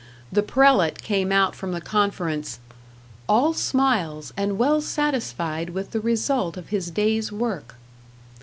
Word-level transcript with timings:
The 0.31 0.41
prelate 0.41 1.03
came 1.03 1.31
out 1.31 1.53
from 1.53 1.73
the 1.73 1.79
conference 1.79 2.57
"all 3.29 3.53
smiles, 3.53 4.33
and 4.35 4.57
well 4.57 4.81
satisfied 4.81 5.69
with 5.69 5.91
the 5.91 6.01
result 6.01 6.57
of 6.57 6.69
his 6.69 6.89
day's 6.89 7.31
work." 7.31 7.75